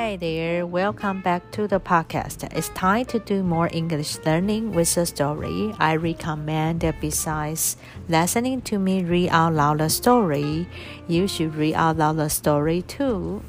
[0.00, 2.48] Hi there, welcome back to the podcast.
[2.56, 5.74] It's time to do more English learning with a story.
[5.78, 7.76] I recommend that besides
[8.08, 10.66] listening to me read out loud the story,
[11.06, 13.42] you should read out loud the story too.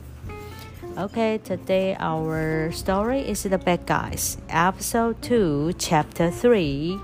[0.98, 7.00] Okay, today our story is The Bad Guys, Episode 2, Chapter 3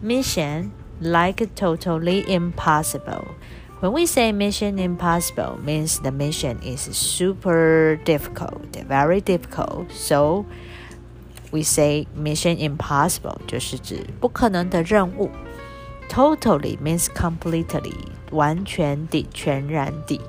[0.00, 3.34] Mission Like Totally Impossible.
[3.83, 9.89] When we say mission impossible, means the mission is super difficult, very difficult.
[9.91, 10.45] So
[11.51, 15.31] we say mission impossible 就是指不可能的任务。
[16.09, 17.93] Totally means completely，
[18.31, 20.19] 完全地、全然地，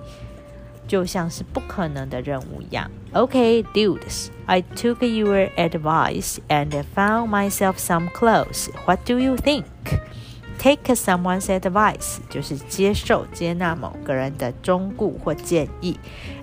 [0.87, 2.91] 就像是不可能的任务一样。
[3.12, 8.69] Okay, dudes, I took your advice and found myself some clothes.
[8.84, 9.65] What do you think?
[10.59, 15.99] Take someone's advice 就是接受、接纳某个人的忠告或建议。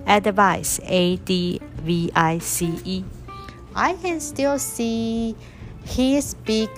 [0.06, 3.04] Advice, A D V I C E.
[3.74, 5.36] I can still see
[5.86, 6.70] his big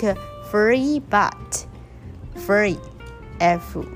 [0.53, 1.65] furry butt.
[2.47, 2.77] Furry,
[3.39, 3.87] F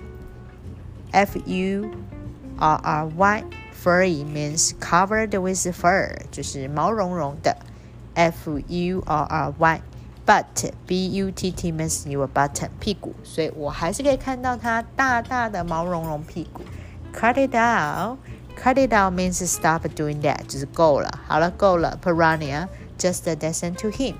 [1.12, 1.91] F U
[2.58, 3.44] R R Y.
[3.72, 7.58] Furry means covered with fur，就是毛茸茸的。
[8.14, 9.83] F U R R Y。
[10.28, 16.62] butt b u t t means your button 屁股，所以我还是可以看到它大大的毛茸茸屁股。
[17.12, 18.19] Cut it out.
[18.56, 21.98] Cut it out means stop doing that，就是够了，好了，够了。
[22.00, 24.14] Piranha, just listen to him.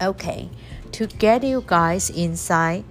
[0.00, 0.48] Okay,
[0.90, 2.82] to get you guys inside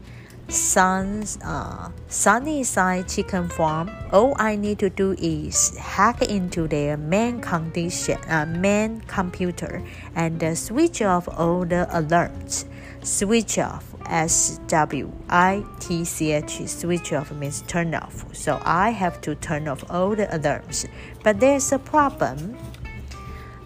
[0.52, 7.40] Sun's uh, Sunnyside Chicken Farm, all I need to do is hack into their main
[7.40, 9.82] condition, uh, main computer
[10.14, 12.66] and uh, switch off all the alerts.
[13.02, 16.68] Switch off, S W I T C H.
[16.68, 18.24] Switch off means turn off.
[18.32, 20.86] So I have to turn off all the alarms.
[21.24, 22.56] But there's a problem.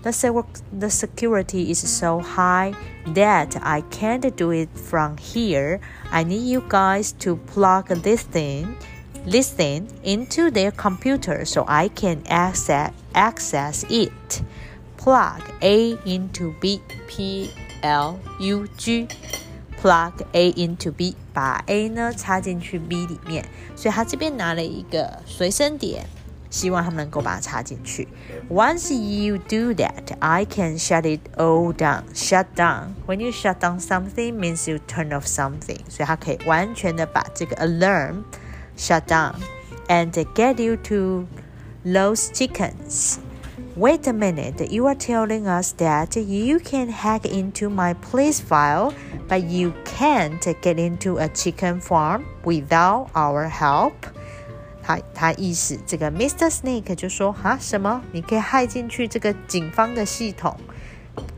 [0.05, 0.43] The,
[0.73, 2.73] the security is so high
[3.13, 5.79] that I can't do it from here.
[6.11, 8.75] I need you guys to plug this thing,
[9.27, 14.41] this thing into their computer so I can access access it.
[14.97, 17.51] Plug A into B, P
[17.83, 19.07] L U G.
[19.79, 23.43] Plug A into B，把 A 呢插进去 B 里面，
[23.75, 26.05] 所以他这边拿了一个随身碟。
[26.55, 28.07] 希望他们能够把它插进去。
[28.49, 32.03] Once you do that, I can shut it all down.
[32.13, 32.93] Shut down.
[33.07, 35.79] When you shut down something, means you turn off something.
[35.89, 38.23] 所以它可以完全的把这个 alarm
[38.77, 39.35] shut down
[39.87, 41.25] and get you to
[41.85, 43.19] those chickens.
[43.77, 48.93] Wait a minute, you are telling us that you can hack into my police file,
[49.29, 53.93] but you can't get into a chicken farm without our help?
[54.85, 56.49] 他他意思，这个 Mr.
[56.49, 58.01] Snake 就说哈什么？
[58.11, 60.57] 你可以害进去这个警方的系统，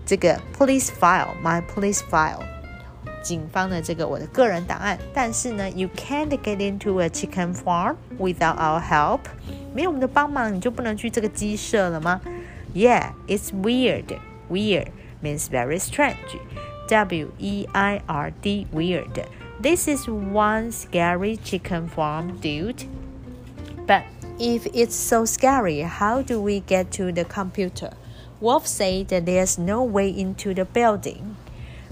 [0.05, 2.39] 这个 police file，my police file，
[3.21, 4.97] 警方的这个我的个人档案。
[5.13, 9.19] 但是呢，you can't get into a chicken farm without our help。
[9.73, 12.21] 没有我们的帮忙，你就不能去这个鸡舍了吗？
[12.73, 14.17] Yeah, it's weird.
[14.49, 14.87] Weird
[15.21, 16.15] means very strange.
[16.89, 19.25] W E I R D weird.
[19.61, 22.85] This is one scary chicken farm, dude.
[24.37, 27.93] But if it's so scary, how do we get to the computer?
[28.39, 31.37] Wolf said that there's no way into the building.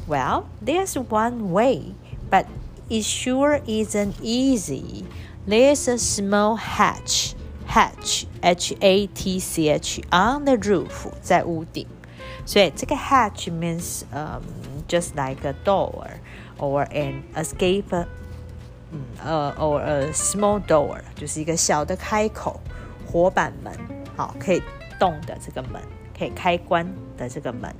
[0.08, 1.96] Well, there's one way,
[2.30, 2.48] but
[2.90, 5.06] it sure isn't easy.
[5.48, 7.36] There's a small hatch,
[7.66, 11.88] hatch, H A T C H, on the roof, 在屋顶。
[12.46, 14.42] 所以这个 hatch means um,
[14.88, 16.20] just like a door
[16.58, 18.06] or an escape
[18.96, 22.60] 嗯呃，or a small door，就是一个小的开口，
[23.06, 23.74] 活板门，
[24.16, 24.62] 好，可以
[25.00, 25.82] 动的这个门，
[26.18, 26.86] 可以开关
[27.18, 27.74] 的这个门。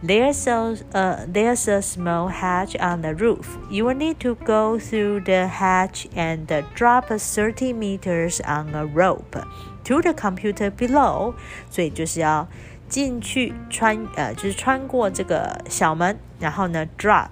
[0.00, 3.58] There's a uh, there's a small hatch on the roof.
[3.68, 6.46] You will need to go through the hatch and
[6.76, 9.42] drop 30 meters on a rope
[9.86, 11.34] to the computer below.
[11.68, 12.46] 所以就是要
[12.88, 17.28] 进去穿呃，就是穿过这个小门，然后呢，drop。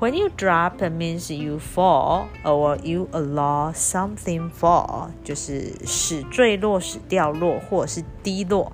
[0.00, 8.72] when you drop means you fall or you allow something fall，就是使坠落、使掉落，或者是低落，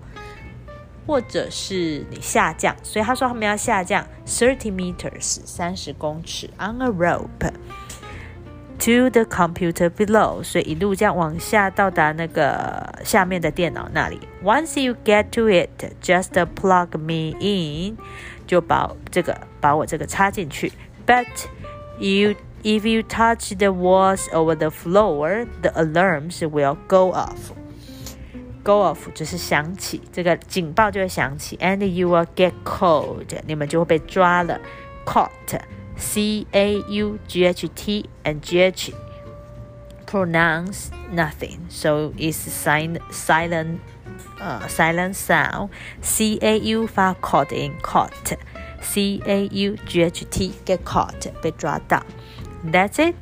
[1.07, 2.75] 或者是你下降。
[2.83, 7.53] 所以他说他们要下降 thirty meters，三十公尺 on a rope
[8.79, 14.19] to the computer below，所以一路这样往下到达那个下面的电脑那里。
[14.43, 15.69] Once you get to it,
[16.03, 17.99] just plug me in，
[18.47, 20.73] 就把这个把我这个插进去。
[21.07, 21.49] but
[21.99, 27.53] you if you touch the walls or the floor, the alarms will go off.
[28.63, 34.61] go off 就是响起，这个警报就会响起，and you will get caught，你们就会被抓了，
[35.07, 38.93] caught，c a u g h t and g h
[40.07, 43.79] pronounce nothing, so it's silent silent
[44.41, 45.71] uh, silent sound.
[46.03, 48.37] C A U 发 caught in caught.
[48.85, 52.03] C A U G H T get caught 被抓到。
[52.65, 53.15] That's it.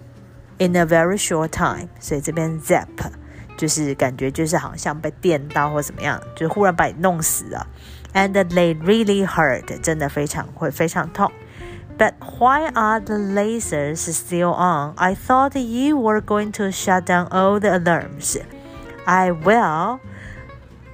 [0.58, 1.90] in a very short time.
[2.00, 2.88] 所以这边 zap
[3.58, 7.66] 就是感觉就是好像被电到或怎么样，就忽然把你弄死了。
[8.14, 11.31] And they really hurt，真的非常会非常痛。
[11.98, 14.94] But why are the lasers still on?
[14.96, 18.37] I thought you were going to shut down all the alarms.
[19.06, 20.00] I will.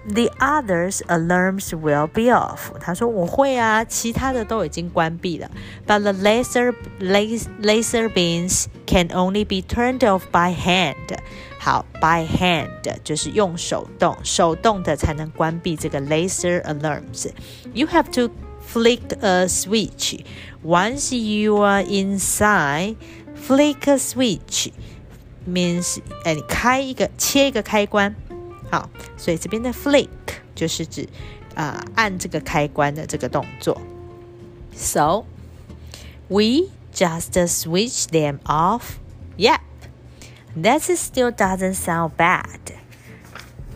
[0.05, 2.73] The others' alarms will be off。
[2.81, 5.49] 他说我会啊，其他的都已经关闭了。
[5.87, 11.19] But the laser laser beams can only be turned off by hand。
[11.61, 18.33] 好，by hand 就是用手动，手动的才能关闭这个 laser alarms。You have to
[18.77, 20.25] flick a switch.
[20.63, 22.97] Once you are inside,
[23.35, 24.71] flick a switch
[25.47, 28.15] means 哎，你开一个切一个开关。
[28.71, 30.09] 好，所以这边的 flick
[30.55, 31.09] 就是指
[31.55, 33.81] 啊、呃、按这个开关的这个动作。
[34.75, 35.27] So
[36.29, 38.99] we just switch them off.
[39.37, 39.61] Yep,
[40.57, 42.61] that still doesn't sound bad.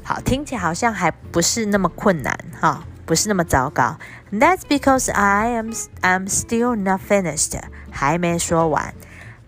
[0.05, 3.99] 好，听起来好像还不是那么困难哈， 不是那么糟糕。
[4.33, 7.61] That's because I am I'm still not finished.
[7.91, 8.95] 还没说完。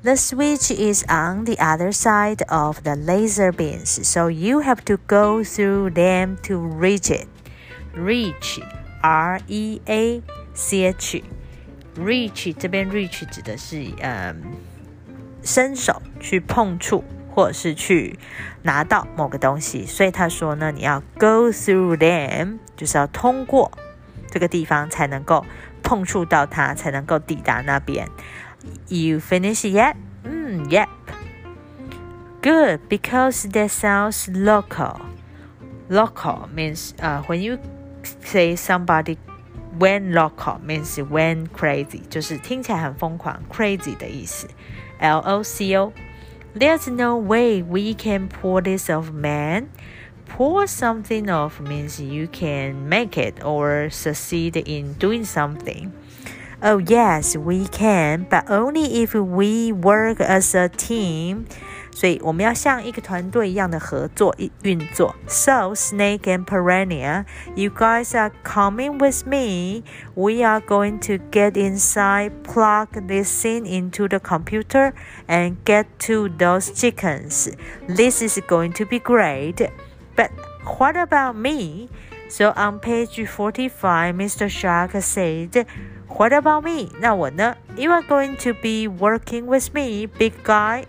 [0.00, 4.96] the switch is on the other side of the laser beams, so you have to
[5.08, 7.26] go through them to reach it.
[7.94, 8.60] Reach,
[9.02, 10.22] R E A
[10.54, 11.24] C H,
[11.96, 14.40] reach 这边 reach 指的是嗯
[15.42, 17.02] 伸手去碰触
[17.33, 18.19] 或者是去
[18.61, 23.71] 拿到某个东西，所以他说呢，你要 go through them，就是要通过
[24.29, 25.45] 这个地方才能够
[25.81, 28.07] 碰触到它，才能够抵达那边。
[28.87, 29.95] you finish yet?
[30.23, 30.87] 嗯 yep.
[32.41, 35.01] Good, because that sounds local.
[35.89, 37.57] Local means uh, when you
[38.21, 39.17] say somebody
[39.79, 44.47] When local means when crazy，就是听起来很疯狂，crazy 的意思。
[44.99, 45.91] L O C O.
[46.55, 49.71] There's no way we can pull this off, man.
[50.27, 55.91] Pull something off means you can make it or succeed in doing something.
[56.61, 61.47] Oh, yes, we can, but only if we work as a team.
[61.92, 65.14] 所以我们要像一个团队一样的合作运作。
[65.26, 69.82] So Snake and Piranha, you guys are coming with me.
[70.14, 74.92] We are going to get inside, plug this thing into the computer,
[75.26, 77.50] and get to those chickens.
[77.88, 79.70] This is going to be great.
[80.16, 80.30] But
[80.78, 81.88] what about me?
[82.28, 84.48] So on page 45, Mr.
[84.48, 85.66] Shark said.
[86.10, 86.90] What about me?
[87.00, 87.54] 那我呢？
[87.76, 90.84] You are going to be working with me, big guy.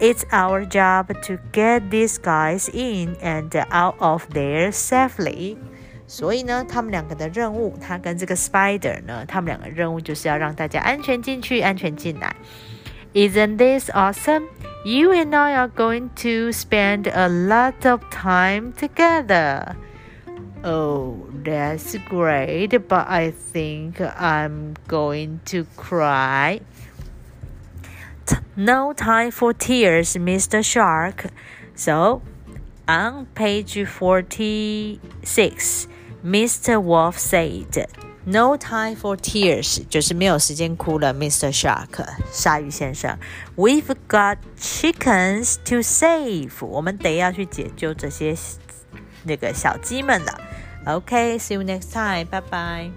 [0.00, 5.56] It's our job to get these guys in and out of there safely.
[6.06, 12.34] 所以呢，他们两个的任务，他跟这个 Spider 呢，他们两个任务就是要让大家安全进去，安全进来。
[13.12, 14.44] Isn't this awesome?
[14.84, 19.74] You and I are going to spend a lot of time together.
[20.62, 26.60] Oh, that's great, but I think I'm going to cry.
[28.56, 30.62] No time for tears, Mr.
[30.62, 31.26] Shark.
[31.74, 32.22] So,
[32.86, 35.88] on page 46,
[36.24, 36.82] Mr.
[36.82, 37.86] Wolf said,
[38.26, 41.50] No time for tears，就是没有时间哭了，Mr.
[41.50, 43.18] Shark，鲨鱼先生。
[43.56, 48.36] We've got chickens to save，我们得要去解救这些
[49.24, 50.38] 那个小鸡们了。
[50.84, 52.26] Okay, see you next time.
[52.26, 52.90] Bye bye.